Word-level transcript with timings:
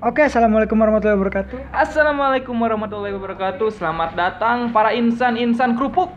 Oke, 0.00 0.24
assalamualaikum 0.24 0.80
warahmatullahi 0.80 1.12
wabarakatuh. 1.12 1.76
Assalamualaikum 1.76 2.56
warahmatullahi 2.56 3.12
wabarakatuh. 3.20 3.68
Selamat 3.68 4.16
datang 4.16 4.72
para 4.72 4.96
insan-insan 4.96 5.76
kerupuk 5.76 6.08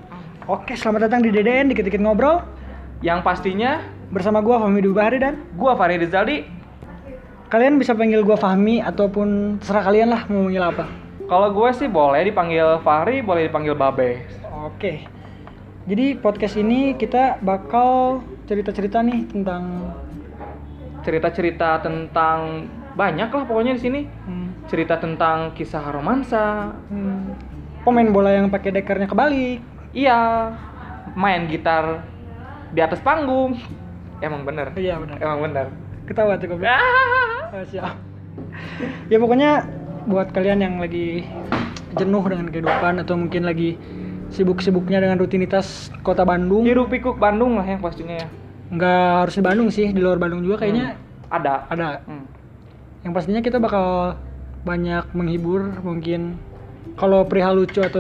Oke, 0.48 0.80
selamat 0.80 1.12
datang 1.12 1.20
di 1.20 1.36
DDN 1.36 1.68
dikit-dikit 1.68 2.00
ngobrol 2.00 2.48
yang 3.04 3.20
pastinya 3.28 3.84
bersama 4.08 4.40
gua 4.40 4.64
Fahmi 4.64 4.80
Dubahri 4.80 5.20
dan 5.20 5.44
gua 5.60 5.76
Farid 5.76 6.00
Rizaldi. 6.00 6.48
kalian 7.52 7.76
bisa 7.76 7.92
panggil 7.92 8.24
gua 8.24 8.40
Fahmi 8.40 8.80
ataupun 8.80 9.60
terserah 9.60 9.84
kalian 9.84 10.16
lah 10.16 10.32
mau 10.32 10.48
manggil 10.48 10.64
apa. 10.64 10.88
Kalau 11.28 11.52
gue 11.52 11.70
sih 11.76 11.92
boleh 11.92 12.24
dipanggil 12.24 12.80
Fahri, 12.88 13.20
boleh 13.20 13.52
dipanggil 13.52 13.76
Babe. 13.76 14.24
Oke. 14.64 15.04
Jadi 15.92 16.16
podcast 16.24 16.56
ini 16.56 16.96
kita 16.96 17.36
bakal 17.44 18.24
cerita-cerita 18.48 19.04
nih 19.04 19.28
tentang 19.28 19.92
Cerita-cerita 21.04 21.84
tentang 21.84 22.64
banyak 22.94 23.28
lah 23.28 23.44
pokoknya 23.44 23.74
di 23.74 23.82
sini. 23.82 24.02
hmm, 24.06 24.66
Cerita 24.66 24.96
tentang 24.96 25.52
kisah 25.52 25.84
romansa. 25.86 26.72
hmm, 26.88 27.36
pemain 27.82 28.10
bola 28.10 28.32
yang 28.32 28.48
pakai 28.48 28.72
dekernya 28.72 29.06
kebalik. 29.06 29.60
Iya, 29.92 30.50
main 31.14 31.46
gitar 31.46 32.02
di 32.70 32.80
atas 32.80 32.98
panggung. 33.00 33.58
Emang 34.20 34.42
bener. 34.42 34.72
Iya 34.74 34.98
benar. 34.98 35.18
Emang 35.20 35.40
bener. 35.42 35.68
Ketawa 36.04 36.38
tuh 36.38 36.48
goblok. 36.52 36.68
Ah. 36.68 37.54
Oh, 37.54 37.66
siap. 37.66 37.94
ya 39.08 39.18
pokoknya 39.18 39.62
buat 40.04 40.34
kalian 40.34 40.60
yang 40.60 40.76
lagi 40.78 41.22
jenuh 41.94 42.26
dengan 42.26 42.50
kehidupan 42.50 42.98
atau 43.00 43.14
mungkin 43.14 43.46
lagi 43.46 43.78
sibuk-sibuknya 44.28 44.98
dengan 44.98 45.22
rutinitas 45.22 45.94
kota 46.02 46.26
Bandung. 46.26 46.66
Hiruk 46.66 46.90
pikuk 46.90 47.22
Bandung 47.22 47.62
lah 47.62 47.66
yang 47.66 47.78
pastinya 47.78 48.18
ya. 48.18 48.28
Nggak 48.74 49.06
harus 49.22 49.36
di 49.38 49.44
Bandung 49.46 49.70
sih, 49.70 49.94
di 49.94 50.02
luar 50.02 50.18
Bandung 50.18 50.42
juga 50.42 50.66
kayaknya 50.66 50.98
Hmm. 50.98 51.30
ada. 51.30 51.54
ada. 51.70 51.88
Hmm. 52.04 52.26
Yang 53.04 53.14
pastinya 53.20 53.42
kita 53.44 53.60
bakal 53.60 54.16
banyak 54.64 55.12
menghibur 55.12 55.76
mungkin 55.84 56.40
kalau 56.96 57.28
perihal 57.28 57.60
lucu 57.60 57.84
atau 57.84 58.00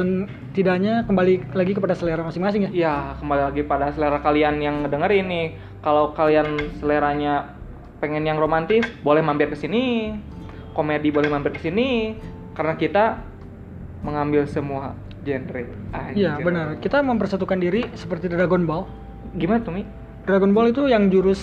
tidaknya 0.56 1.04
kembali 1.04 1.52
lagi 1.52 1.76
kepada 1.76 1.92
selera 1.92 2.24
masing-masing 2.24 2.70
ya. 2.70 2.72
Ya, 2.72 2.96
kembali 3.20 3.42
lagi 3.52 3.62
pada 3.68 3.92
selera 3.92 4.24
kalian 4.24 4.64
yang 4.64 4.88
ngedengerin 4.88 5.28
nih. 5.28 5.48
Kalau 5.84 6.16
kalian 6.16 6.56
seleranya 6.80 7.52
pengen 8.00 8.24
yang 8.24 8.40
romantis, 8.40 8.88
boleh 9.04 9.20
mampir 9.20 9.52
ke 9.52 9.58
sini. 9.60 10.16
Komedi 10.72 11.12
boleh 11.12 11.30
mampir 11.30 11.54
ke 11.54 11.62
sini 11.62 12.18
karena 12.56 12.74
kita 12.80 13.20
mengambil 14.02 14.48
semua 14.48 14.96
genre. 15.22 15.64
Iya 16.16 16.40
benar. 16.40 16.80
Kita 16.80 17.04
mempersatukan 17.04 17.60
diri 17.60 17.86
seperti 17.94 18.32
Dragon 18.32 18.64
Ball. 18.64 18.88
Gimana 19.36 19.62
tuh, 19.62 19.74
Mi? 19.74 19.84
Dragon 20.24 20.52
Ball 20.56 20.72
itu 20.72 20.88
yang 20.88 21.12
jurus 21.12 21.42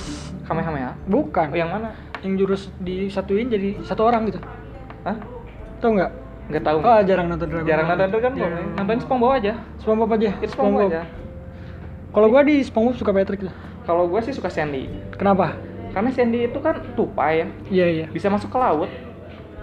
Kamehameha? 0.48 0.96
bukan, 1.06 1.52
Oh, 1.52 1.58
yang 1.58 1.70
mana? 1.70 1.92
Yang 2.20 2.34
jurus 2.36 2.68
disatuin 2.78 3.48
jadi 3.48 3.80
satu 3.82 4.04
orang 4.04 4.28
gitu. 4.28 4.40
Hah? 5.04 5.16
Tahu 5.80 5.90
nggak? 5.96 6.10
Nggak 6.50 6.62
tahu. 6.66 6.78
Oh, 6.82 7.00
jarang 7.06 7.26
nonton 7.30 7.46
Dragon 7.48 7.66
Jarang 7.66 7.86
nonton 7.88 8.08
Dragon 8.10 8.32
Ball. 8.34 8.50
Mi. 8.50 8.62
Nonton 8.76 8.98
SpongeBob 9.00 9.32
aja. 9.32 9.52
SpongeBob 9.80 10.10
aja. 10.14 10.30
Itu 10.38 10.52
SpongeBob 10.52 10.88
aja. 10.90 11.02
Kalau 12.10 12.26
gua 12.26 12.42
di 12.42 12.54
SpongeBob 12.60 12.96
suka 12.98 13.12
Patrick 13.14 13.40
tuh. 13.46 13.54
Kalau 13.80 14.06
gue 14.06 14.20
sih 14.22 14.34
suka 14.34 14.50
Sandy. 14.50 14.86
Kenapa? 15.16 15.56
Karena 15.90 16.10
Sandy 16.10 16.46
itu 16.46 16.58
kan 16.58 16.78
tupai 16.94 17.42
ya. 17.42 17.46
Iya 17.70 17.86
iya. 17.88 18.06
bisa 18.06 18.28
masuk 18.28 18.50
ke 18.50 18.58
laut 18.58 18.90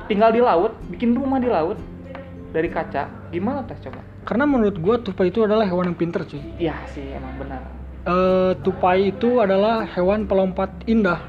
tinggal 0.07 0.31
di 0.31 0.39
laut 0.39 0.71
bikin 0.87 1.11
rumah 1.11 1.35
di 1.35 1.51
laut 1.51 1.75
dari 2.49 2.71
kaca 2.71 3.11
gimana 3.27 3.59
tes 3.67 3.75
coba 3.83 3.99
Karena 4.23 4.47
menurut 4.47 4.79
gua 4.79 4.95
tupai 4.99 5.27
itu 5.27 5.43
adalah 5.43 5.67
hewan 5.67 5.91
yang 5.91 5.99
pinter 5.99 6.23
cuy. 6.23 6.39
iya 6.55 6.79
sih 6.87 7.11
emang 7.11 7.35
benar 7.35 7.59
Eh, 8.07 8.55
tupai 8.63 9.11
itu 9.11 9.43
adalah 9.43 9.83
hewan 9.83 10.23
pelompat 10.23 10.71
indah. 10.87 11.19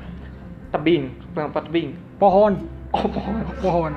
Tebing 0.79 1.13
lompat 1.35 1.67
tebing 1.67 1.99
Pohon. 2.19 2.67
oh 2.95 3.07
pohon 3.07 3.35
Pohon. 3.61 3.93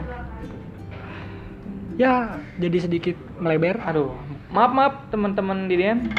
Ya, 1.99 2.41
jadi 2.57 2.77
sedikit 2.81 3.15
melebar. 3.37 3.77
aduh 3.85 4.13
maaf 4.49 4.71
maaf 4.73 4.93
teman-teman 5.13 5.69
Didian 5.69 6.09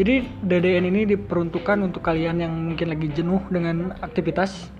Jadi 0.00 0.24
DDN 0.40 0.88
ini 0.88 1.04
diperuntukkan 1.12 1.76
untuk 1.84 2.00
kalian 2.00 2.40
yang 2.40 2.52
mungkin 2.72 2.88
lagi 2.88 3.12
jenuh 3.12 3.44
dengan 3.52 3.92
aktivitas 4.00 4.72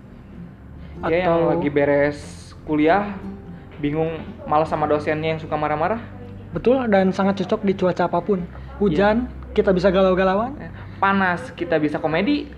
ya 1.04 1.28
yang 1.28 1.56
lagi 1.56 1.68
beres 1.68 2.52
kuliah 2.64 3.16
bingung 3.80 4.20
malas 4.48 4.72
sama 4.72 4.88
dosennya 4.88 5.36
yang 5.36 5.40
suka 5.40 5.56
marah-marah 5.60 6.00
betul 6.56 6.84
dan 6.88 7.12
sangat 7.12 7.44
cocok 7.44 7.60
di 7.62 7.72
cuaca 7.76 8.08
apa 8.10 8.18
pun. 8.20 8.42
Hujan, 8.80 9.28
kita 9.52 9.76
bisa 9.76 9.92
galau-galauan. 9.92 10.56
Panas 10.98 11.52
kita 11.52 11.76
bisa 11.76 12.00
komedi 12.00 12.48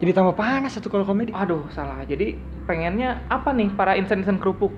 Jadi 0.00 0.10
tambah 0.16 0.32
panas 0.32 0.72
satu 0.72 0.88
kalau 0.88 1.04
komedi. 1.04 1.28
aduh 1.30 1.68
salah 1.70 2.00
jadi 2.08 2.32
pengennya 2.64 3.20
apa 3.28 3.52
nih 3.52 3.68
para 3.72 3.94
insan-insan 3.94 4.40
kerupuk 4.40 4.72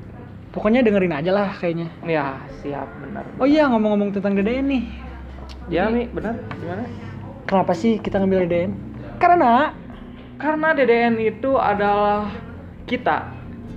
Pokoknya 0.53 0.85
dengerin 0.85 1.17
aja 1.17 1.33
lah 1.33 1.49
kayaknya. 1.57 1.89
ya 2.05 2.37
siap 2.61 2.85
benar 3.01 3.25
Oh 3.41 3.49
iya 3.49 3.65
ngomong-ngomong 3.71 4.13
tentang 4.13 4.37
DDN 4.37 4.67
nih. 4.69 4.85
ya 5.71 5.89
mi 5.89 6.05
benar 6.11 6.37
gimana 6.59 6.85
Kenapa 7.49 7.73
sih 7.73 7.97
kita 7.97 8.19
ngambil 8.19 8.45
DDN? 8.45 8.71
Karena 9.17 9.73
Karena 10.37 10.75
DDN 10.75 11.23
itu 11.23 11.55
adalah 11.55 12.27
kita. 12.85 13.31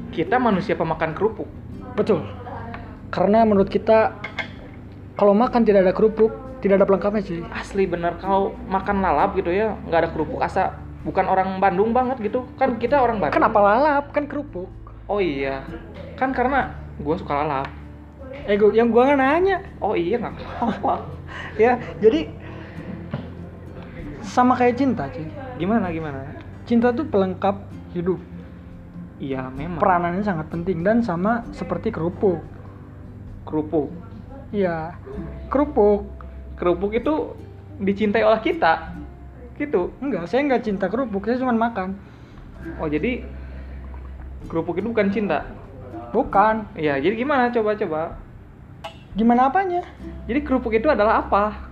Kita 0.09 0.41
manusia 0.41 0.73
pemakan 0.73 1.13
kerupuk. 1.13 1.45
betul. 1.93 2.25
Karena 3.13 3.45
menurut 3.45 3.69
kita 3.69 4.17
kalau 5.15 5.31
makan 5.31 5.63
tidak 5.63 5.87
ada 5.87 5.93
kerupuk, 5.95 6.33
tidak 6.59 6.81
ada 6.81 6.85
pelengkapnya 6.89 7.21
cuy. 7.23 7.39
Asli 7.53 7.85
bener 7.87 8.17
kau 8.19 8.51
makan 8.67 8.99
lalap 8.99 9.37
gitu 9.37 9.47
ya, 9.47 9.77
nggak 9.87 9.99
ada 10.03 10.09
kerupuk 10.11 10.43
asa 10.43 10.75
bukan 11.05 11.25
orang 11.29 11.61
Bandung 11.61 11.93
banget 11.93 12.17
gitu. 12.19 12.49
Kan 12.57 12.81
kita 12.81 12.97
orang 12.97 13.21
Bandung. 13.21 13.37
Kenapa 13.37 13.59
lalap? 13.61 14.09
Kan 14.11 14.25
kerupuk. 14.25 14.67
Oh 15.05 15.21
iya. 15.21 15.61
Kan 16.17 16.33
karena 16.33 16.73
gue 16.97 17.15
suka 17.15 17.45
lalap. 17.45 17.69
Eh 18.45 18.59
gua, 18.59 18.69
yang 18.75 18.91
gua 18.91 19.07
nggak 19.07 19.19
nanya. 19.21 19.57
Oh 19.79 19.93
iya 19.95 20.19
nggak 20.19 20.33
apa. 20.59 20.95
Ya, 21.59 21.79
jadi 21.99 22.31
sama 24.23 24.55
kayak 24.55 24.75
cinta 24.79 25.07
cuy. 25.07 25.27
Gimana 25.55 25.91
gimana? 25.91 26.35
Cinta 26.63 26.91
tuh 26.91 27.07
pelengkap 27.07 27.65
hidup. 27.95 28.19
Iya 29.19 29.47
memang. 29.51 29.79
Peranannya 29.79 30.23
sangat 30.23 30.47
penting 30.51 30.83
dan 30.83 30.99
sama 30.99 31.47
seperti 31.55 31.91
kerupuk. 31.91 32.43
kerupuk. 33.47 33.89
Iya. 34.51 34.95
Kerupuk. 35.47 36.07
Kerupuk 36.55 36.91
itu 36.95 37.35
dicintai 37.79 38.23
oleh 38.23 38.41
kita. 38.43 38.95
Gitu. 39.55 39.81
Enggak, 40.03 40.27
saya 40.27 40.43
nggak 40.43 40.63
cinta 40.67 40.85
kerupuk, 40.91 41.23
saya 41.27 41.39
cuma 41.39 41.55
makan. 41.55 41.95
Oh 42.81 42.87
jadi 42.91 43.23
kerupuk 44.51 44.79
itu 44.79 44.87
bukan 44.91 45.07
cinta. 45.11 45.47
Bukan. 46.11 46.67
Iya, 46.75 46.99
jadi 46.99 47.15
gimana 47.15 47.51
coba-coba? 47.51 48.19
Gimana 49.15 49.47
apanya? 49.47 49.83
Jadi 50.27 50.39
kerupuk 50.43 50.75
itu 50.75 50.87
adalah 50.91 51.23
apa? 51.23 51.71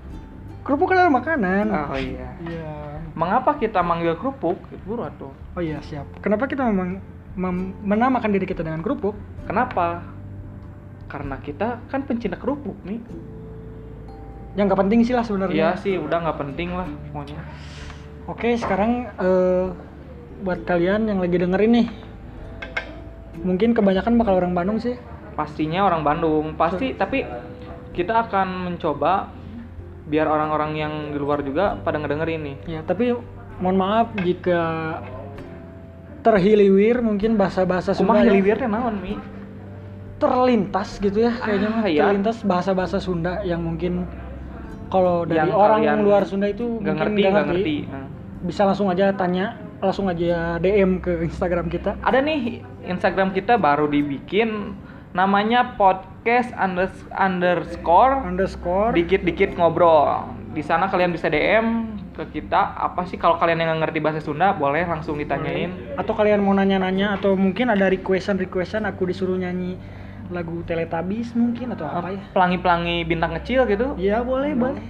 Kerupuk 0.64 0.96
adalah 0.96 1.12
makanan. 1.12 1.66
Oh 1.92 2.00
iya. 2.00 2.28
Iya. 2.40 2.72
Mengapa 3.14 3.60
kita 3.60 3.84
manggil 3.84 4.16
kerupuk? 4.16 4.58
Buruan 4.88 5.12
tuh. 5.20 5.36
Oh 5.54 5.62
iya, 5.62 5.84
siap. 5.84 6.08
Kenapa 6.24 6.48
kita 6.48 6.64
memang 6.66 7.04
mem- 7.36 7.76
menamakan 7.84 8.32
diri 8.32 8.48
kita 8.48 8.64
dengan 8.64 8.80
kerupuk? 8.80 9.14
Kenapa? 9.44 10.02
Karena 11.12 11.36
kita 11.44 11.84
kan 11.92 12.08
pencinta 12.08 12.40
kerupuk 12.40 12.80
nih. 12.88 13.04
Yang 14.53 14.66
nggak 14.68 14.81
penting 14.81 15.00
sih 15.02 15.14
lah 15.14 15.22
Iya 15.22 15.28
sebenarnya. 15.28 15.68
sih, 15.75 15.97
udah 15.97 16.18
nggak 16.19 16.38
penting 16.40 16.69
lah 16.72 16.86
pokoknya. 17.09 17.40
Oke, 18.25 18.50
sekarang 18.53 18.91
eh, 19.12 19.66
buat 20.40 20.62
kalian 20.64 21.06
yang 21.06 21.19
lagi 21.19 21.36
dengerin 21.36 21.72
nih, 21.74 21.88
mungkin 23.41 23.74
kebanyakan 23.74 24.14
bakal 24.16 24.38
orang 24.38 24.53
Bandung 24.53 24.78
sih. 24.78 24.96
Pastinya 25.34 25.84
orang 25.84 26.06
Bandung, 26.06 26.53
pasti. 26.53 26.94
Tapi 26.94 27.25
kita 27.91 28.24
akan 28.24 28.69
mencoba 28.69 29.34
biar 30.03 30.28
orang-orang 30.28 30.72
yang 30.75 30.94
di 31.09 31.18
luar 31.18 31.41
juga 31.41 31.73
pada 31.76 31.97
ngedengerin 31.97 32.41
nih. 32.44 32.58
Ya, 32.70 32.82
tapi 32.82 33.16
mohon 33.58 33.76
maaf 33.76 34.14
jika 34.17 34.61
terhiliwir 36.22 37.02
mungkin 37.02 37.35
bahasa-bahasa 37.35 37.91
Sunda 37.91 38.16
yang 38.17 38.32
hiliwirnya 38.32 38.70
naon 38.70 38.96
mi? 39.00 39.16
terlintas 40.14 41.03
gitu 41.03 41.20
ya 41.20 41.35
kayaknya 41.35 41.67
Ah, 41.67 41.76
mah. 41.76 41.85
iya. 41.85 42.02
terlintas 42.08 42.38
bahasa-bahasa 42.41 42.96
Sunda 42.96 43.44
yang 43.44 43.59
mungkin 43.59 44.08
kalau 44.93 45.25
dari 45.25 45.41
Yang 45.41 45.57
orang 45.57 45.99
luar 46.05 46.22
Sunda 46.29 46.45
itu 46.45 46.78
Nggak 46.78 46.95
ngerti, 47.01 47.22
nggak 47.25 47.31
nggak 47.34 47.47
ngerti. 47.49 47.78
Nah. 47.90 48.07
bisa 48.43 48.61
langsung 48.67 48.91
aja 48.93 49.09
tanya 49.16 49.57
langsung 49.81 50.05
aja 50.11 50.59
DM 50.61 50.99
ke 50.99 51.25
Instagram 51.25 51.72
kita 51.72 51.97
Ada 52.05 52.22
nih 52.22 52.61
Instagram 52.85 53.34
kita 53.34 53.57
baru 53.57 53.90
dibikin 53.90 54.78
namanya 55.17 55.73
podcast 55.79 56.53
unders- 56.53 57.09
underscore 57.13 58.22
underscore 58.22 58.93
dikit-dikit 58.93 59.57
ngobrol. 59.57 60.29
Di 60.53 60.61
sana 60.61 60.90
kalian 60.90 61.13
bisa 61.13 61.29
DM 61.29 61.97
ke 62.13 62.29
kita 62.29 62.78
apa 62.78 63.09
sih 63.09 63.17
kalau 63.17 63.41
kalian 63.41 63.61
yang 63.66 63.81
ngerti 63.81 63.97
bahasa 63.97 64.22
Sunda 64.22 64.53
boleh 64.53 64.85
langsung 64.85 65.17
ditanyain. 65.17 65.97
atau 65.97 66.13
kalian 66.13 66.45
mau 66.45 66.53
nanya-nanya 66.53 67.17
atau 67.17 67.34
mungkin 67.34 67.73
ada 67.73 67.90
requestan 67.90 68.37
requestan 68.37 68.85
aku 68.85 69.09
disuruh 69.09 69.37
nyanyi 69.37 69.78
lagu 70.34 70.66
Teletubbies 70.66 71.32
mungkin 71.38 71.72
atau 71.78 71.85
apa 71.85 72.09
ya 72.12 72.22
Pelangi-pelangi 72.34 73.06
bintang 73.06 73.38
kecil 73.40 73.70
gitu. 73.70 73.94
ya 73.96 74.26
boleh 74.26 74.58
boleh 74.58 74.82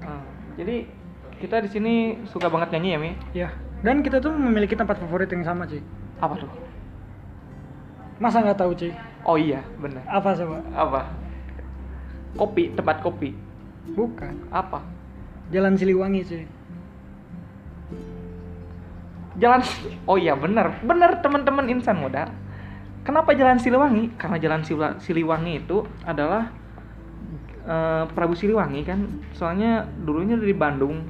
Nah, 0.00 0.22
jadi 0.56 0.86
kita 1.40 1.64
di 1.64 1.68
sini 1.72 1.94
suka 2.28 2.48
banget 2.52 2.76
nyanyi 2.76 2.88
ya 2.92 2.98
mi. 3.00 3.10
ya 3.32 3.48
Dan 3.80 4.04
kita 4.04 4.20
tuh 4.20 4.32
memiliki 4.32 4.76
tempat 4.76 5.00
favorit 5.00 5.32
yang 5.32 5.40
sama, 5.40 5.64
cuy. 5.64 5.80
Apa 6.20 6.36
tuh? 6.36 6.50
Masa 8.20 8.44
nggak 8.44 8.60
tahu, 8.60 8.76
cuy? 8.76 8.92
Oh 9.24 9.40
iya, 9.40 9.64
bener. 9.80 10.04
Apa 10.04 10.36
coba? 10.36 10.60
Apa? 10.76 11.00
Kopi, 12.36 12.76
tempat 12.76 13.00
kopi. 13.00 13.32
Bukan. 13.96 14.52
Apa? 14.52 14.84
Jalan 15.48 15.80
Siliwangi, 15.80 16.20
cuy. 16.28 16.44
Jalan 19.40 19.64
Oh 20.04 20.20
iya 20.20 20.36
bener, 20.36 20.76
bener 20.84 21.24
teman-teman 21.24 21.64
insan 21.72 21.96
muda. 21.96 22.28
Kenapa 23.00 23.32
Jalan 23.32 23.56
Siliwangi? 23.56 24.12
Karena 24.20 24.36
Jalan 24.36 24.62
Siliwangi 25.00 25.52
itu 25.64 25.82
adalah 26.04 26.52
eh, 27.64 28.04
Prabu 28.12 28.36
Siliwangi 28.36 28.84
kan. 28.84 29.00
Soalnya 29.32 29.88
dulunya 30.04 30.36
dari 30.36 30.52
Bandung. 30.52 31.00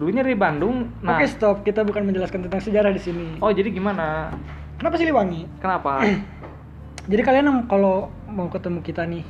Dulunya 0.00 0.24
dari 0.24 0.38
Bandung. 0.38 0.88
Nah, 1.04 1.20
Oke, 1.20 1.28
stop. 1.28 1.60
Kita 1.60 1.84
bukan 1.84 2.08
menjelaskan 2.08 2.48
tentang 2.48 2.64
sejarah 2.64 2.92
di 2.96 3.02
sini. 3.02 3.36
oh 3.44 3.52
jadi 3.52 3.68
gimana? 3.68 4.32
Kenapa 4.80 4.96
Siliwangi? 4.96 5.44
Kenapa? 5.60 6.00
Jadi 7.10 7.22
kalian 7.26 7.66
kalau 7.66 8.12
mau 8.28 8.46
ketemu 8.52 8.80
kita 8.86 9.02
nih 9.08 9.24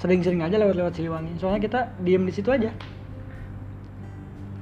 sering-sering 0.00 0.42
aja 0.42 0.56
lewat-lewat 0.60 0.96
Siliwangi. 0.96 1.38
Soalnya 1.40 1.60
kita 1.64 1.80
diem 2.02 2.24
di 2.28 2.32
situ 2.34 2.50
aja. 2.52 2.72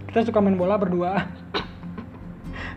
Kita 0.07 0.23
suka 0.29 0.39
main 0.39 0.55
bola 0.55 0.79
berdua. 0.79 1.15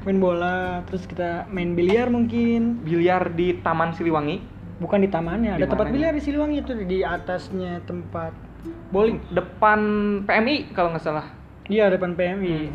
main 0.02 0.18
bola, 0.18 0.82
terus 0.90 1.06
kita 1.06 1.46
main 1.54 1.78
biliar 1.78 2.10
mungkin. 2.10 2.82
Biliar 2.82 3.30
di 3.34 3.58
Taman 3.62 3.94
Siliwangi, 3.94 4.42
Bukan 4.82 4.98
di 5.06 5.10
tamannya, 5.14 5.62
ada 5.62 5.70
tempat 5.70 5.94
biliar 5.94 6.10
di 6.10 6.22
Siliwangi 6.26 6.66
itu 6.66 6.74
di 6.90 7.06
atasnya 7.06 7.86
tempat 7.86 8.34
bowling. 8.90 9.22
depan 9.30 9.80
PMI 10.26 10.74
kalau 10.74 10.90
nggak 10.98 11.06
salah. 11.06 11.30
Iya, 11.70 11.94
depan 11.94 12.18
PMI. 12.18 12.74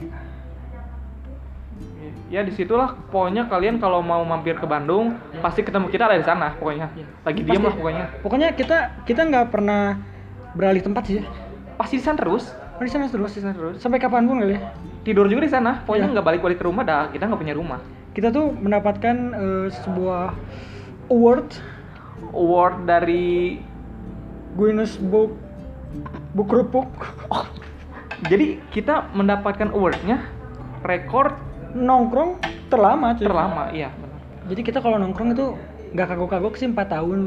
Ya 2.31 2.46
di 2.46 2.55
situlah 2.55 2.94
pokoknya 3.11 3.50
kalian 3.50 3.82
kalau 3.82 4.02
mau 4.02 4.23
mampir 4.23 4.55
ke 4.58 4.67
Bandung 4.67 5.19
pasti 5.43 5.62
ketemu 5.67 5.90
kita 5.90 6.06
ada 6.06 6.19
di 6.19 6.26
sana 6.26 6.55
pokoknya. 6.58 6.90
Iya. 6.94 7.06
Lagi 7.26 7.40
Pasti. 7.43 7.50
diem 7.50 7.62
lah 7.67 7.75
pokoknya. 7.75 8.05
Pokoknya 8.23 8.49
kita 8.55 8.78
kita 9.02 9.20
nggak 9.26 9.46
pernah 9.50 9.99
beralih 10.55 10.82
tempat 10.87 11.11
sih. 11.11 11.23
ya. 11.23 11.26
Pasti 11.75 11.99
di 11.99 12.05
sana 12.06 12.19
terus. 12.19 12.55
Oh, 12.78 12.82
di 12.82 12.90
sana 12.90 13.11
terus. 13.11 13.31
Pasti 13.31 13.38
di 13.43 13.44
sana 13.46 13.55
terus. 13.55 13.82
Sampai 13.82 13.99
kapan 13.99 14.26
pun 14.31 14.43
kali 14.43 14.55
ya. 14.58 14.70
Tidur 15.06 15.30
juga 15.30 15.46
di 15.46 15.52
sana. 15.54 15.86
Pokoknya 15.86 16.10
Iya. 16.10 16.12
nggak 16.18 16.26
balik-balik 16.26 16.58
ke 16.58 16.66
rumah 16.66 16.82
dah. 16.82 17.06
Kita 17.14 17.30
nggak 17.30 17.40
punya 17.40 17.54
rumah. 17.54 17.78
Kita 18.10 18.34
tuh 18.34 18.50
mendapatkan 18.50 19.16
eh, 19.32 19.66
sebuah 19.70 20.34
award 21.14 21.48
Award 22.32 22.88
dari 22.88 23.60
Guinness 24.56 24.96
Book 24.96 25.36
Book 26.32 26.48
Rupuk 26.48 26.88
jadi 28.24 28.58
kita 28.72 29.12
mendapatkan 29.12 29.68
awardnya 29.76 30.24
rekor 30.80 31.36
nongkrong 31.76 32.40
terlama 32.72 33.12
cuy. 33.12 33.26
terlama. 33.28 33.62
Iya 33.70 33.92
benar. 33.92 34.20
Jadi 34.48 34.60
kita 34.64 34.78
kalau 34.80 34.96
nongkrong 34.96 35.36
itu 35.36 35.46
nggak 35.92 36.06
kagok-kagok 36.16 36.54
sih 36.56 36.66
4 36.72 36.96
tahun, 36.96 37.20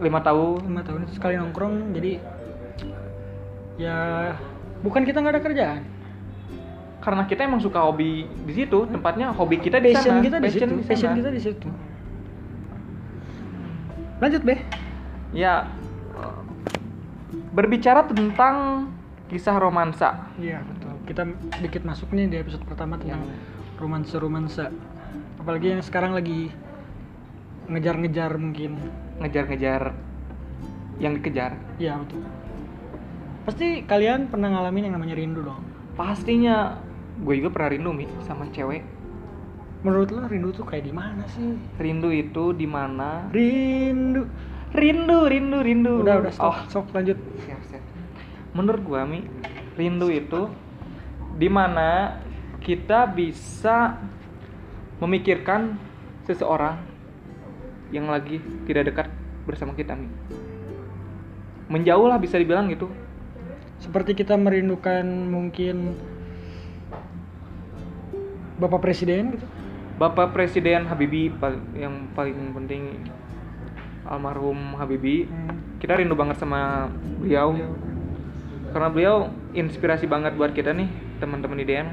Lima 0.00 0.20
tahun. 0.20 0.60
5 0.68 0.86
tahun 0.86 1.00
itu 1.08 1.12
sekali 1.16 1.34
nongkrong. 1.40 1.96
Jadi 1.96 2.12
ya 3.80 4.32
bukan 4.84 5.02
kita 5.08 5.24
nggak 5.24 5.34
ada 5.40 5.42
kerjaan. 5.42 5.80
Karena 7.00 7.24
kita 7.24 7.48
emang 7.48 7.64
suka 7.64 7.80
hobi 7.80 8.28
di 8.28 8.52
situ. 8.52 8.84
Tempatnya 8.86 9.32
hobi 9.32 9.56
kita 9.56 9.80
di 9.80 9.96
Passion 9.96 10.20
sana. 10.20 10.24
kita 10.24 10.36
di 10.36 10.50
situ, 10.52 10.68
Passion 10.68 10.88
passion 10.88 11.10
kita 11.16 11.30
di 11.32 11.40
situ. 11.40 11.68
Lanjut, 14.20 14.42
Be. 14.44 14.56
Ya 15.32 15.64
berbicara 17.50 18.06
tentang 18.06 18.86
kisah 19.30 19.58
romansa. 19.58 20.30
Iya, 20.38 20.62
betul. 20.62 20.94
Kita 21.06 21.22
dikit 21.62 21.82
masuk 21.82 22.14
nih 22.14 22.30
di 22.30 22.36
episode 22.38 22.62
pertama 22.66 22.98
tentang 22.98 23.26
romansa-romansa. 23.78 24.70
Apalagi 25.42 25.74
yang 25.74 25.82
sekarang 25.82 26.14
lagi 26.14 26.50
ngejar-ngejar 27.70 28.34
mungkin. 28.38 28.78
ngejar-ngejar 29.20 29.92
yang 30.96 31.12
dikejar. 31.20 31.52
Iya, 31.76 32.00
betul. 32.00 32.24
Pasti 33.44 33.84
kalian 33.84 34.32
pernah 34.32 34.48
ngalamin 34.52 34.88
yang 34.88 34.94
namanya 34.96 35.16
rindu 35.16 35.44
dong. 35.44 35.60
Pastinya 35.92 36.80
gue 37.20 37.34
juga 37.36 37.48
pernah 37.52 37.70
rindu 37.76 37.90
mi 37.92 38.06
sama 38.24 38.48
cewek. 38.48 38.80
Menurut 39.80 40.12
lo 40.12 40.28
rindu 40.28 40.52
tuh 40.52 40.68
kayak 40.68 40.84
di 40.84 40.92
mana 40.92 41.24
sih? 41.32 41.56
Rindu 41.80 42.12
itu 42.12 42.52
di 42.52 42.68
mana? 42.68 43.32
Rindu. 43.32 44.28
Rindu, 44.70 45.26
rindu, 45.26 45.58
rindu. 45.64 45.94
Udah, 46.04 46.20
udah, 46.22 46.32
stop. 46.32 46.46
Oh, 46.46 46.58
Sok, 46.70 46.86
lanjut. 46.94 47.18
siap, 47.42 47.58
siap. 47.66 47.82
Menurut 48.54 48.82
gua 48.86 49.02
mi, 49.02 49.26
rindu 49.74 50.12
itu 50.12 50.46
di 51.40 51.48
mana 51.50 52.20
kita 52.60 53.08
bisa 53.08 53.98
memikirkan 55.00 55.80
seseorang 56.28 56.76
yang 57.90 58.06
lagi 58.06 58.38
tidak 58.68 58.94
dekat 58.94 59.08
bersama 59.48 59.72
kita 59.74 59.96
mi. 59.96 60.06
Menjauh 61.72 62.06
lah 62.06 62.20
bisa 62.20 62.36
dibilang 62.38 62.70
gitu. 62.70 62.86
Seperti 63.80 64.12
kita 64.12 64.36
merindukan 64.36 65.02
mungkin 65.26 65.96
Bapak 68.60 68.80
Presiden 68.80 69.32
gitu. 69.32 69.46
Bapak 69.96 70.32
Presiden 70.32 70.84
Habibie 70.84 71.28
yang 71.74 72.08
paling 72.12 72.52
penting 72.54 73.04
almarhum 74.02 74.56
Habibie 74.74 75.24
Hmm. 75.24 75.76
kita 75.76 75.92
rindu 75.94 76.12
banget 76.12 76.36
sama 76.36 76.88
beliau 77.16 77.52
Beliau. 77.52 77.72
karena 78.70 78.88
beliau 78.88 79.16
inspirasi 79.52 80.04
banget 80.04 80.32
buat 80.34 80.52
kita 80.52 80.72
nih 80.72 80.88
teman-teman 81.18 81.58
IDN 81.58 81.88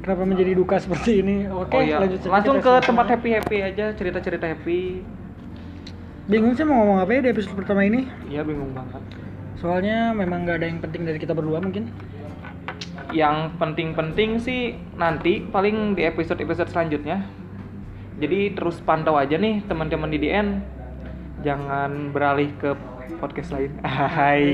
Kenapa 0.00 0.24
menjadi 0.24 0.56
duka 0.56 0.80
seperti 0.80 1.20
ini? 1.20 1.44
Oke, 1.44 1.76
oh 1.76 1.82
iya 1.84 2.00
lanjut 2.00 2.24
langsung 2.24 2.56
ke 2.56 2.72
tempat 2.80 3.04
pertama. 3.04 3.10
happy 3.12 3.30
happy 3.34 3.56
aja 3.60 3.86
cerita 3.92 4.18
cerita 4.18 4.46
happy 4.46 5.04
Bingung 6.24 6.54
sih 6.54 6.62
mau 6.62 6.80
ngomong 6.80 7.02
apa 7.02 7.10
ya 7.12 7.20
di 7.20 7.30
episode 7.30 7.52
pertama 7.52 7.82
ini? 7.82 8.06
iya 8.26 8.40
bingung 8.40 8.70
banget 8.70 9.02
Soalnya 9.58 10.16
memang 10.16 10.46
nggak 10.46 10.56
ada 10.56 10.66
yang 10.66 10.80
penting 10.80 11.04
dari 11.04 11.20
kita 11.20 11.36
berdua 11.36 11.60
mungkin. 11.60 11.92
Yang 13.10 13.54
penting-penting 13.56 14.38
sih 14.38 14.60
nanti 14.94 15.42
paling 15.42 15.94
di 15.94 16.02
episode 16.02 16.38
episode 16.38 16.70
selanjutnya 16.70 17.26
jadi 18.16 18.52
terus 18.52 18.78
pantau 18.80 19.16
aja 19.16 19.34
nih 19.34 19.64
teman-teman 19.64 20.12
IDN 20.12 20.60
jangan 21.40 22.12
beralih 22.12 22.52
ke 22.56 22.76
podcast 23.16 23.50
lain 23.50 23.72
hai 23.86 24.44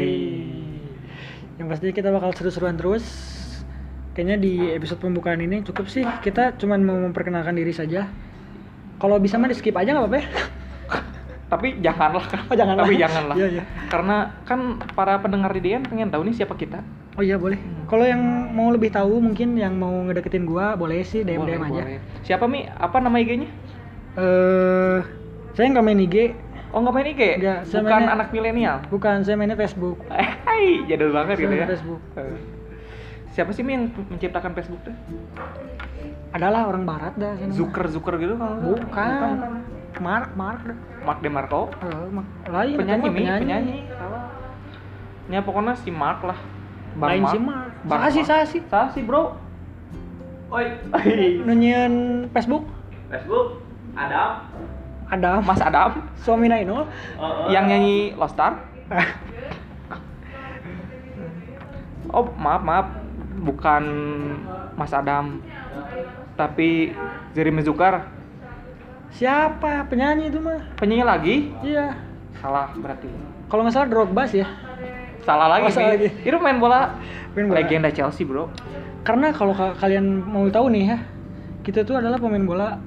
Yang 1.56 1.66
pastinya 1.72 1.94
kita 1.96 2.08
bakal 2.12 2.36
seru-seruan 2.36 2.76
terus. 2.76 3.00
Kayaknya 4.12 4.36
di 4.36 4.52
episode 4.76 5.00
pembukaan 5.00 5.40
ini 5.40 5.64
cukup 5.64 5.88
sih. 5.88 6.04
Kita 6.20 6.52
cuman 6.60 6.84
mau 6.84 7.00
memperkenalkan 7.00 7.56
diri 7.56 7.72
saja. 7.72 8.12
Kalau 9.00 9.16
bisa 9.16 9.40
mah 9.40 9.48
di 9.48 9.56
skip 9.56 9.72
aja 9.72 9.96
nggak 9.96 10.04
apa-apa 10.04 10.18
ya? 10.20 10.26
tapi 11.52 11.80
janganlah 11.80 12.24
Oh, 12.50 12.52
janganlah. 12.52 12.84
tapi 12.84 12.98
janganlah 12.98 13.36
Iya, 13.40 13.48
iya. 13.56 13.62
karena 13.88 14.36
kan 14.44 14.82
para 14.92 15.16
pendengar 15.16 15.48
IDN 15.48 15.86
pengen 15.86 16.10
tahu 16.10 16.26
nih 16.26 16.42
siapa 16.42 16.58
kita 16.58 16.82
Oh 17.16 17.22
iya 17.22 17.36
boleh. 17.36 17.56
Kalau 17.86 18.04
yang 18.04 18.20
mau 18.52 18.68
lebih 18.68 18.90
tahu 18.90 19.16
mungkin 19.18 19.56
yang 19.56 19.72
mau 19.72 20.04
ngedeketin 20.04 20.44
gua 20.44 20.76
boleh 20.76 21.00
sih 21.00 21.20
DM 21.20 21.40
DM 21.40 21.40
Boleh, 21.40 21.56
aja. 21.58 21.72
boleh. 21.80 21.98
siapa 22.20 22.44
mi 22.44 22.66
apa 22.66 22.96
nama 22.98 23.16
IG-nya 23.16 23.48
Eh 24.14 24.98
saya 25.52 25.66
nggak 25.70 25.80
main 25.82 25.96
IG, 25.98 26.16
oh 26.68 26.78
nggak 26.78 26.94
main 26.94 27.08
IG 27.08 27.22
Nggak, 27.38 27.58
saya 27.64 27.80
bukan 27.80 27.92
mainnya- 27.94 28.12
anak 28.12 28.28
milenial 28.30 28.76
bukan 28.86 29.16
saya 29.22 29.34
mainnya 29.34 29.54
Facebook. 29.54 29.96
hai 30.48 30.84
jadul 30.84 31.10
banget 31.10 31.34
Saya 31.34 31.42
gitu 31.42 31.54
ya 31.54 31.66
Facebook. 31.66 32.02
Eh. 32.14 32.36
siapa 33.30 33.50
sih 33.50 33.60
mi 33.60 33.72
yang 33.72 33.84
menciptakan 33.88 34.52
Facebook 34.52 34.80
tuh 34.82 34.92
Adalah 36.28 36.66
orang 36.66 36.84
barat 36.84 37.14
dah. 37.14 37.32
Zucker 37.48 37.88
Zucker 37.88 38.16
gitu 38.18 38.34
kalau 38.34 38.56
salah? 38.56 38.76
Bukan. 38.76 39.36
Mark 39.98 40.28
Mark. 40.34 40.60
Mark 41.00 41.18
DeMarco 41.20 41.72
Eh, 41.74 42.06
Mark. 42.10 42.28
Lain 42.46 42.76
penyanyi 42.76 43.08
mi 43.08 43.20
penyanyi 43.24 43.76
salah 43.90 44.28
ya 45.26 45.40
pokoknya 45.40 45.72
si 45.74 45.88
Mark 45.88 46.20
lah 46.22 46.36
Lain 46.96 47.22
si 47.28 47.38
Mark. 47.38 47.70
Bang 47.84 48.02
Sasi. 48.08 48.58
Sasi 48.66 49.00
bro? 49.04 49.36
Oi. 50.52 50.66
Nunyian 51.44 52.26
Facebook. 52.32 52.64
Facebook 53.12 53.60
Adam. 53.96 54.30
Ada 55.06 55.38
Mas 55.44 55.60
Adam. 55.60 55.90
Suami 56.18 56.48
Nainul. 56.48 56.88
yang 57.52 57.68
nyanyi 57.68 58.16
Lost 58.16 58.34
Star. 58.34 58.60
Oh 62.06 62.22
maaf 62.38 62.62
maaf. 62.62 62.86
Bukan 63.42 63.84
Mas 64.78 64.94
Adam 64.94 65.42
tapi 66.36 66.92
Jeremy 67.32 67.64
Zukar 67.64 68.04
Siapa? 69.16 69.88
Penyanyi 69.88 70.28
itu 70.28 70.36
mah? 70.36 70.60
penyanyi 70.76 71.04
lagi? 71.04 71.36
Iya. 71.64 71.96
salah 72.36 72.68
berarti. 72.76 73.08
Kalau 73.48 73.64
nggak 73.64 73.74
salah 73.74 73.88
Drogba 73.88 74.28
sih 74.28 74.44
ya. 74.44 74.48
Salah 75.26 75.50
lagi 75.50 75.66
Oh, 75.66 75.74
Mi. 75.74 75.84
lagi. 75.90 76.08
itu 76.22 76.36
main 76.38 76.56
bola 76.56 76.94
Main 77.34 77.46
bola. 77.46 77.58
legenda 77.58 77.90
Chelsea 77.90 78.22
bro 78.22 78.46
Karena 79.02 79.30
kalau 79.30 79.50
ka- 79.50 79.74
kalian 79.76 80.02
mau 80.20 80.46
tahu 80.46 80.66
nih 80.68 80.84
ya, 80.84 80.98
kita 81.60 81.82
tuh 81.82 81.94
adalah 81.96 82.16
pemain 82.16 82.42
bola 82.42 82.78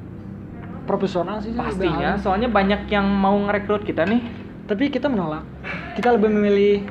profesional 0.83 1.37
sih. 1.37 1.51
pastinya 1.51 2.15
udah. 2.15 2.19
soalnya 2.19 2.49
banyak 2.49 2.87
yang 2.87 3.05
mau 3.05 3.35
ngerekrut 3.41 3.83
kita 3.83 4.03
nih 4.03 4.23
Tapi 4.63 4.87
kita 4.87 5.07
menolak. 5.07 5.41
Kita 5.93 6.11
lebih 6.11 6.29
memilih 6.29 6.85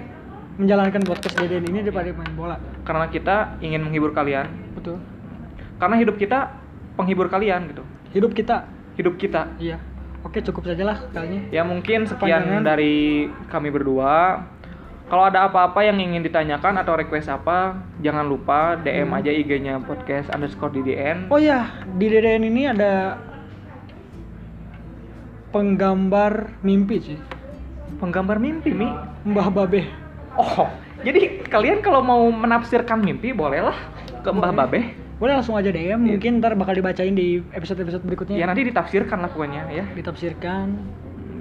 menjalankan 0.56 0.98
podcast 1.00 1.38
Deden 1.38 1.62
ini 1.64 1.80
daripada 1.80 2.10
main 2.10 2.34
bola. 2.34 2.56
karena 2.82 3.06
kita 3.06 3.36
ingin 3.60 3.80
menghibur 3.80 4.10
kalian 4.10 4.48
Betul. 4.74 4.98
karena 5.76 5.94
hidup 5.94 6.16
kita 6.16 6.50
penghibur 6.94 7.28
kalian 7.28 7.68
gitu 7.68 7.84
hidup 8.10 8.32
kita 8.32 8.66
hidup 8.96 9.14
kita 9.14 9.54
iya 9.58 9.78
oke 10.20 10.40
cukup 10.40 10.66
saja 10.66 10.82
lah 10.82 10.98
kayaknya 11.08 11.52
ya 11.52 11.62
mungkin 11.62 12.02
sekian 12.02 12.64
dari 12.64 13.28
kami 13.46 13.68
berdua 13.68 14.42
kalau 15.08 15.24
ada 15.28 15.48
apa-apa 15.48 15.80
yang 15.84 15.96
ingin 16.00 16.20
ditanyakan 16.20 16.80
atau 16.80 16.96
request 16.96 17.32
apa 17.32 17.80
jangan 18.04 18.28
lupa 18.28 18.76
DM 18.80 19.08
Hmm. 19.08 19.18
aja 19.18 19.32
IG-nya 19.32 19.80
podcast 19.82 20.28
underscore 20.32 20.72
DDN 20.76 21.32
oh 21.32 21.40
ya 21.40 21.72
di 21.96 22.06
DDN 22.08 22.44
ini 22.48 22.68
ada 22.68 23.16
penggambar 25.48 26.60
mimpi 26.60 26.96
sih. 27.00 27.18
Penggambar 27.98 28.36
mimpi 28.36 28.76
mi? 28.76 28.88
Mbah 29.24 29.48
Babe. 29.48 29.88
Oh 30.36 30.68
jadi 31.06 31.46
kalian 31.46 31.78
kalau 31.80 32.02
mau 32.02 32.26
menafsirkan 32.28 32.98
mimpi 32.98 33.30
bolehlah 33.30 33.74
ke 34.22 34.28
Mbah 34.28 34.52
Boleh. 34.52 34.66
Babe. 34.66 34.80
Boleh 35.18 35.32
langsung 35.34 35.58
aja 35.58 35.72
DM 35.74 35.98
mungkin 35.98 36.38
ntar 36.38 36.54
bakal 36.54 36.78
dibacain 36.78 37.14
di 37.16 37.42
episode-episode 37.50 38.06
berikutnya. 38.06 38.38
Ya 38.38 38.46
nanti 38.46 38.62
ditafsirkan 38.66 39.18
lah 39.18 39.30
pokoknya 39.32 39.66
ya. 39.72 39.84
Ditafsirkan. 39.98 40.78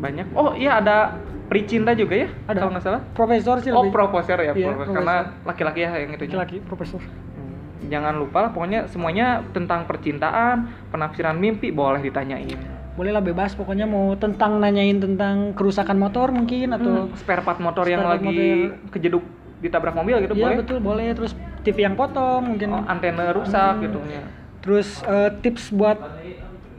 Banyak. 0.01 0.33
Oh 0.33 0.53
iya 0.57 0.81
ada 0.81 1.17
Pricinta 1.47 1.91
juga 1.91 2.15
ya 2.17 2.27
Ada. 2.45 2.59
kalau 2.59 2.71
nggak 2.71 2.83
salah? 2.83 3.01
Profesor 3.11 3.55
sih 3.59 3.71
oh 3.71 3.79
lebih. 3.81 3.93
proposer 3.93 4.35
ya 4.37 4.51
Iya, 4.51 4.67
profesor. 4.67 4.93
karena 4.93 5.15
laki-laki 5.43 5.79
ya 5.79 5.91
yang 5.95 6.11
itu 6.11 6.23
laki-laki 6.25 6.57
profesor. 6.59 6.99
Hmm, 6.99 7.55
jangan 7.87 8.13
lupa 8.13 8.37
lah 8.41 8.51
pokoknya 8.51 8.83
semuanya 8.85 9.27
tentang 9.49 9.83
percintaan 9.83 10.57
penafsiran 10.89 11.33
mimpi 11.33 11.71
boleh 11.71 11.99
ditanyain. 11.99 12.59
Boleh 12.93 13.11
lah 13.11 13.21
bebas. 13.21 13.53
Pokoknya 13.53 13.85
mau 13.85 14.11
tentang 14.13 14.57
nanyain 14.57 14.97
tentang 14.97 15.53
kerusakan 15.53 15.95
motor 15.95 16.29
mungkin 16.29 16.73
atau 16.73 17.05
Hmm, 17.05 17.15
spare 17.15 17.39
part 17.41 17.57
motor 17.57 17.85
yang 17.85 18.01
spare 18.01 18.09
part 18.09 18.19
lagi 18.19 18.27
motor. 18.27 18.91
kejeduk 18.91 19.23
ditabrak 19.57 19.93
mobil 19.93 20.15
gitu 20.19 20.33
Iya 20.33 20.43
boleh. 20.43 20.57
betul 20.57 20.77
boleh. 20.79 21.07
Terus 21.13 21.31
TV 21.61 21.77
yang 21.79 21.93
potong 21.93 22.43
mungkin. 22.49 22.67
Oh, 22.69 22.83
antena 22.83 23.29
rusak 23.29 23.71
Hmm. 23.73 23.83
gitu 23.83 23.99
ya. 24.03 24.23
Terus 24.59 24.99
eh, 25.01 25.29
tips 25.39 25.71
buat 25.71 25.95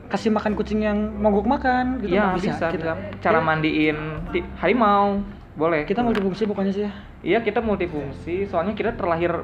kasih 0.09 0.31
makan 0.31 0.53
kucing 0.53 0.81
yang 0.81 0.97
mogok 1.15 1.45
makan 1.45 2.01
gitu 2.01 2.17
Iya 2.17 2.23
mah 2.27 2.35
bisa, 2.35 2.67
kita 2.67 2.69
bisa. 2.73 2.93
Cara 3.21 3.39
Kita- 3.39 3.45
mandiin 3.45 3.99
harimau 4.57 5.21
boleh. 5.53 5.85
kita 5.85 6.01
multifungsi 6.01 6.43
pokoknya 6.45 6.73
sih 6.73 6.85
ya 6.85 6.93
Iya 7.19 7.39
kita 7.43 7.59
multifungsi, 7.59 8.47
soalnya 8.47 8.73
kita 8.73 8.95
terlahir 8.95 9.43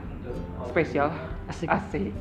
spesial. 0.65 1.11
Asik. 1.45 1.67
Asik. 1.67 2.15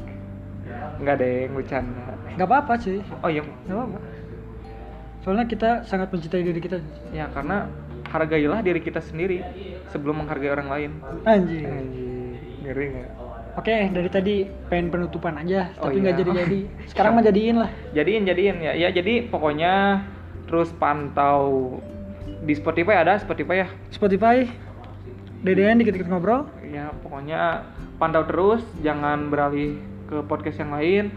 Enggak 0.98 1.16
deh, 1.18 1.46
bercanda. 1.48 2.14
nggak 2.34 2.44
apa-apa 2.44 2.74
sih 2.78 3.00
Oh 3.20 3.30
iya, 3.30 3.42
nggak 3.42 3.72
apa-apa 3.72 4.00
soalnya 5.20 5.46
kita 5.46 5.70
sangat 5.84 6.12
mencintai 6.12 6.44
diri 6.44 6.60
kita 6.60 6.84
ya 7.10 7.32
karena 7.32 7.72
hargailah 8.06 8.60
diri 8.60 8.84
kita 8.84 9.00
sendiri 9.00 9.40
sebelum 9.88 10.20
menghargai 10.20 10.52
orang 10.52 10.68
lain. 10.68 10.92
anjing 11.24 11.64
ngeri 12.60 12.86
nggak? 12.92 13.12
Oke 13.58 13.76
dari 13.94 14.10
tadi 14.10 14.36
pengen 14.68 14.90
penutupan 14.90 15.38
aja 15.40 15.74
Oh 15.78 15.90
tapi 15.90 16.02
nggak 16.02 16.16
iya. 16.16 16.22
jadi-jadi 16.26 16.60
sekarang 16.92 17.12
mah 17.18 17.24
jadiin 17.26 17.58
lah 17.62 17.70
Jadiin, 17.94 18.24
jadiin 18.26 18.58
ya. 18.62 18.74
Ya 18.76 18.90
jadi 18.90 19.30
pokoknya 19.30 20.04
terus 20.50 20.74
pantau 20.76 21.78
di 22.44 22.54
Spotify 22.58 23.00
ada 23.06 23.18
Spotify 23.22 23.64
ya. 23.64 23.68
Spotify 23.94 24.46
DDN 25.44 25.84
dikit-dikit 25.84 26.08
ngobrol 26.08 26.48
Ya 26.74 26.90
pokoknya 27.06 27.70
pantau 28.02 28.26
terus, 28.26 28.66
jangan 28.82 29.30
beralih 29.30 29.78
ke 30.10 30.26
podcast 30.26 30.58
yang 30.58 30.74
lain. 30.74 31.14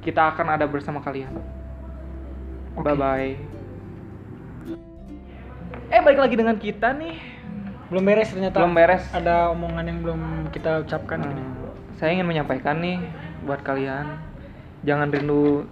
Kita 0.00 0.32
akan 0.32 0.56
ada 0.56 0.64
bersama 0.64 1.04
kalian. 1.04 1.36
Oke. 2.72 2.88
Bye 2.88 2.96
bye. 2.96 3.32
Eh 5.92 6.00
balik 6.00 6.20
lagi 6.24 6.34
dengan 6.40 6.56
kita 6.56 6.96
nih. 6.96 7.33
Belum 7.86 8.02
beres 8.02 8.28
ternyata 8.28 8.56
Belum 8.58 8.72
beres. 8.72 9.04
ada 9.10 9.50
omongan 9.50 9.84
yang 9.84 9.98
belum 10.00 10.20
kita 10.50 10.80
ucapkan 10.80 11.18
Hmm, 11.18 11.28
gini. 11.30 11.42
saya 11.94 12.10
ingin 12.12 12.26
menyampaikan 12.26 12.78
nih 12.78 12.98
buat 13.42 13.60
kalian, 13.60 14.18
jangan 14.82 15.08
rindu 15.08 15.68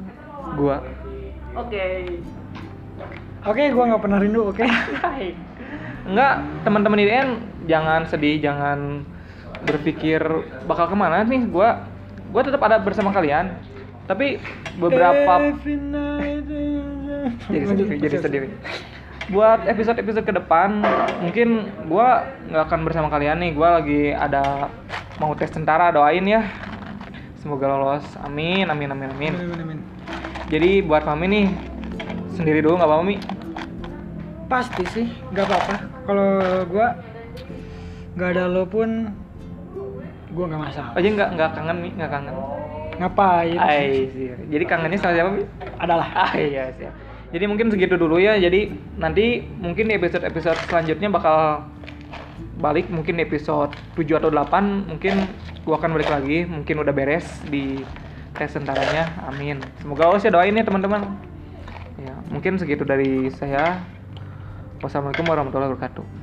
gua. 0.54 0.84
Oke. 1.54 1.84
oke 3.42 3.62
gua 3.70 3.84
nggak 3.86 4.02
pernah 4.02 4.18
rindu 4.18 4.40
oke 4.46 4.64
Enggak, 6.02 6.34
teman-teman 6.62 6.98
IDN 6.98 7.28
jangan 7.64 8.02
sedih, 8.04 8.38
jangan 8.38 9.06
berpikir 9.62 10.18
bakal 10.64 10.86
ke 10.86 10.96
mana 10.96 11.22
nih 11.22 11.46
gua 11.46 11.86
gua 12.28 12.42
tetap 12.42 12.60
ada 12.60 12.76
bersama 12.76 13.08
kalian 13.08 13.54
tapi 14.02 14.42
beberapa 14.76 15.54
jadi 17.46 17.64
sendiri 17.64 17.94
jadi 18.00 18.16
sendiri 18.18 18.48
buat 19.30 19.68
episode-episode 19.70 20.26
ke 20.26 20.34
depan 20.34 20.82
mungkin 21.22 21.70
gua 21.86 22.26
nggak 22.50 22.64
akan 22.66 22.80
bersama 22.82 23.08
kalian 23.12 23.38
nih. 23.38 23.50
Gua 23.54 23.78
lagi 23.78 24.10
ada 24.10 24.66
mau 25.22 25.36
tes 25.38 25.52
tentara 25.52 25.94
doain 25.94 26.24
ya. 26.26 26.42
Semoga 27.38 27.70
lolos. 27.70 28.06
Amin 28.22 28.66
amin 28.66 28.90
amin 28.90 29.10
amin. 29.14 29.32
Amin, 29.38 29.60
amin, 29.62 29.78
jadi 30.50 30.82
buat 30.82 31.06
mami 31.06 31.26
nih 31.30 31.46
sendiri 32.34 32.62
dulu 32.64 32.78
nggak 32.80 32.88
apa-apa 32.90 33.04
mi? 33.06 33.16
Pasti 34.50 34.84
sih 34.90 35.06
nggak 35.30 35.44
apa-apa. 35.46 35.74
Kalau 36.06 36.30
gua 36.66 36.88
nggak 38.18 38.28
ada 38.36 38.44
lo 38.50 38.66
pun 38.66 39.10
gua 40.34 40.44
nggak 40.50 40.62
masalah. 40.66 40.90
Aja 40.98 41.08
nggak 41.08 41.28
nggak 41.38 41.50
kangen 41.54 41.76
mi? 41.78 41.90
Nggak 41.94 42.10
kangen? 42.10 42.34
Ngapain 42.92 43.56
Ay, 43.58 44.06
sih. 44.12 44.28
jadi 44.52 44.64
kangennya 44.68 44.98
sama 45.00 45.16
siapa 45.16 45.30
mi? 45.32 45.42
Adalah. 45.80 46.08
Ah 46.12 46.32
iya 46.36 46.68
siap. 46.76 46.92
Jadi 47.32 47.44
mungkin 47.48 47.72
segitu 47.72 47.96
dulu 47.96 48.20
ya. 48.20 48.36
Jadi 48.36 48.70
nanti 49.00 49.40
mungkin 49.58 49.88
di 49.88 49.94
episode-episode 49.96 50.68
selanjutnya 50.68 51.08
bakal 51.08 51.64
balik 52.60 52.86
mungkin 52.92 53.18
episode 53.18 53.74
7 53.96 54.20
atau 54.20 54.30
8 54.30 54.92
mungkin 54.92 55.26
gua 55.64 55.80
akan 55.80 55.90
balik 55.96 56.12
lagi. 56.12 56.44
Mungkin 56.44 56.76
udah 56.84 56.92
beres 56.92 57.26
di 57.48 57.80
tes 58.36 58.52
tentaranya. 58.52 59.08
Amin. 59.26 59.64
Semoga 59.80 60.12
Allah 60.12 60.20
ya 60.20 60.30
doain 60.30 60.54
ya 60.54 60.64
teman-teman. 60.64 61.02
Ya, 62.00 62.14
mungkin 62.28 62.60
segitu 62.60 62.84
dari 62.84 63.32
saya. 63.32 63.80
Wassalamualaikum 64.84 65.24
warahmatullahi 65.30 65.72
wabarakatuh. 65.72 66.21